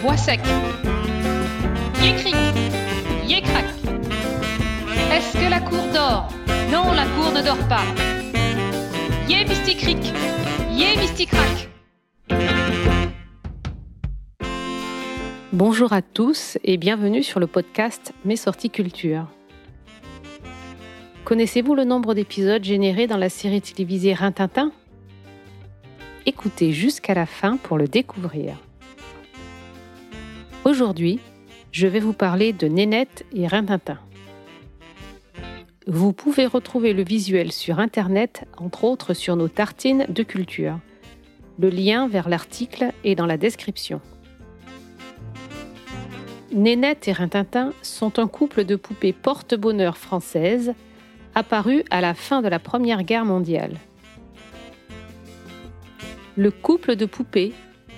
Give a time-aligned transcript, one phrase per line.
[0.00, 0.38] Bois sec.
[3.26, 3.64] Yécrac.
[5.12, 6.28] Est-ce que la cour dort?
[6.70, 7.82] Non, la cour ne dort pas.
[9.28, 9.98] Yé mysticric,
[10.70, 11.68] yé mysticrac.
[15.52, 19.26] Bonjour à tous et bienvenue sur le podcast Mes sorties culture.
[21.24, 24.70] Connaissez-vous le nombre d'épisodes générés dans la série télévisée Rintintin?
[26.24, 28.54] Écoutez jusqu'à la fin pour le découvrir.
[30.64, 31.20] Aujourd'hui,
[31.70, 33.98] je vais vous parler de Nénette et Rintintin.
[35.86, 40.78] Vous pouvez retrouver le visuel sur Internet, entre autres sur nos tartines de culture.
[41.58, 44.00] Le lien vers l'article est dans la description.
[46.52, 50.74] Nénette et Rintintin sont un couple de poupées porte-bonheur françaises
[51.34, 53.76] apparus à la fin de la Première Guerre mondiale.
[56.36, 57.52] Le couple de poupées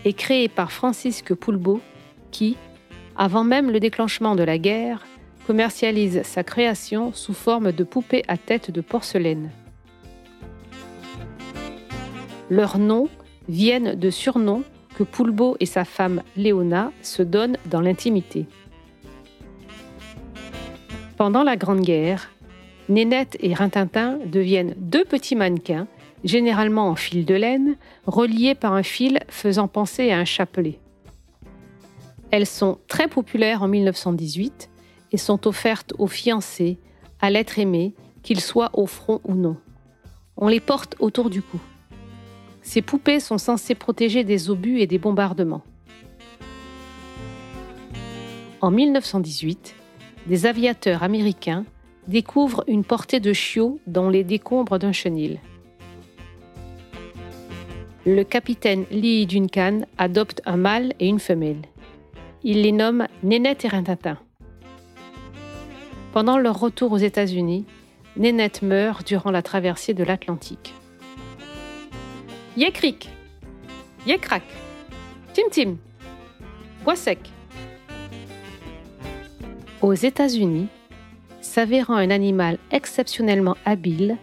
[0.05, 1.81] est créé par Francisque Poulbeau
[2.30, 2.57] qui,
[3.16, 5.07] avant même le déclenchement de la guerre,
[5.46, 9.51] commercialise sa création sous forme de poupées à tête de porcelaine.
[12.49, 13.09] Leurs noms
[13.49, 18.46] viennent de surnoms que Poulbeau et sa femme Léona se donnent dans l'intimité.
[21.16, 22.30] Pendant la Grande Guerre,
[22.88, 25.87] Nénette et Rintintin deviennent deux petits mannequins
[26.24, 30.79] généralement en fil de laine, reliées par un fil faisant penser à un chapelet.
[32.31, 34.71] Elles sont très populaires en 1918
[35.13, 36.79] et sont offertes aux fiancés,
[37.21, 39.57] à l'être aimé, qu'il soit au front ou non.
[40.37, 41.61] On les porte autour du cou.
[42.63, 45.63] Ces poupées sont censées protéger des obus et des bombardements.
[48.61, 49.75] En 1918,
[50.27, 51.65] des aviateurs américains
[52.07, 55.41] découvrent une portée de chiots dans les décombres d'un chenil
[58.07, 61.63] le capitaine Lee Duncan adopte un mâle et une femelle.
[62.43, 64.16] Il les nomme Nénette et Rintintin.
[66.12, 67.67] Pendant leur retour aux États-Unis,
[68.17, 70.75] Nénette meurt durant la traversée de l'Atlantique.
[72.56, 73.11] Yécric,
[74.06, 74.43] Yécrac,
[75.34, 75.77] Tim Tim,
[76.83, 77.19] Bois sec.
[79.83, 80.69] Aux États-Unis,
[81.43, 84.17] s'avérant un animal exceptionnellement habile,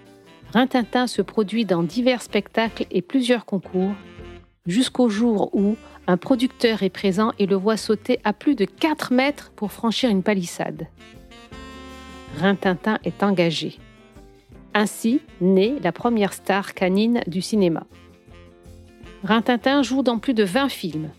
[0.54, 3.94] Rintintin se produit dans divers spectacles et plusieurs concours,
[4.66, 5.76] jusqu'au jour où
[6.08, 10.10] un producteur est présent et le voit sauter à plus de 4 mètres pour franchir
[10.10, 10.88] une palissade.
[12.40, 13.78] Rintintin est engagé.
[14.74, 17.84] Ainsi naît la première star canine du cinéma.
[19.24, 21.10] Rintintin joue dans plus de 20 films.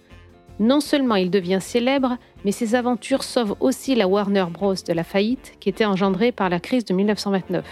[0.60, 4.74] Non seulement il devient célèbre, mais ses aventures sauvent aussi la Warner Bros.
[4.74, 7.64] de la faillite qui était engendrée par la crise de 1929.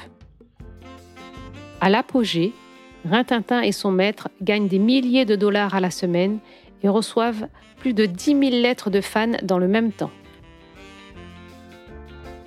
[1.80, 2.52] À l'apogée,
[3.08, 6.38] Rintintin et son maître gagnent des milliers de dollars à la semaine
[6.82, 7.48] et reçoivent
[7.78, 10.10] plus de 10 000 lettres de fans dans le même temps.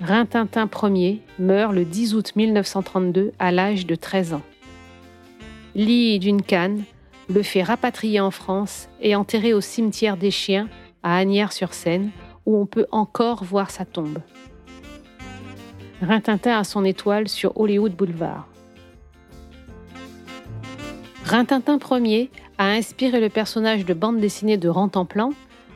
[0.00, 4.42] Rintintin Ier meurt le 10 août 1932 à l'âge de 13 ans.
[5.74, 6.78] Lee Duncan
[7.28, 10.68] le fait rapatrier en France et enterrer au cimetière des chiens
[11.02, 12.10] à Agnières-sur-Seine,
[12.44, 14.18] où on peut encore voir sa tombe.
[16.02, 18.48] Rintintin a son étoile sur Hollywood Boulevard.
[21.30, 25.30] Rintintin Ier a inspiré le personnage de bande dessinée de Rantanplan,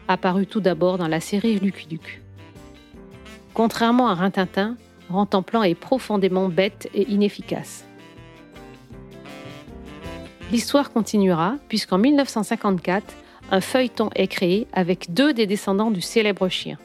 [0.09, 2.23] apparu tout d'abord dans la série Lucky Luke.
[3.55, 4.77] Contrairement à Rintintin,
[5.11, 7.85] Rantanplan est profondément bête et inefficace.
[10.51, 13.15] L'histoire continuera puisqu'en 1954,
[13.53, 16.79] un feuilleton est créé avec deux des descendants du célèbre chien.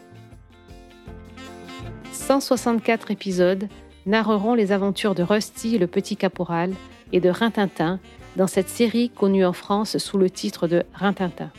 [2.11, 3.67] 164 épisodes
[4.05, 6.71] narreront les aventures de Rusty le petit caporal
[7.11, 7.99] et de Rintintin
[8.39, 11.51] dans cette série connue en France sous le titre de Rintintin.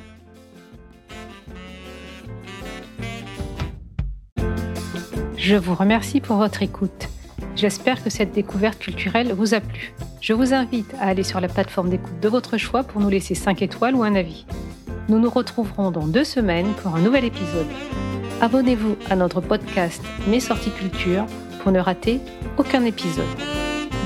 [5.37, 7.09] Je vous remercie pour votre écoute.
[7.55, 9.93] J'espère que cette découverte culturelle vous a plu.
[10.23, 13.35] Je vous invite à aller sur la plateforme d'écoute de votre choix pour nous laisser
[13.35, 14.47] 5 étoiles ou un avis.
[15.11, 17.69] Nous nous retrouverons dans deux semaines pour un nouvel épisode.
[18.41, 21.27] Abonnez-vous à notre podcast Mes sorties culture
[21.63, 22.21] pour ne rater
[22.57, 23.60] aucun épisode.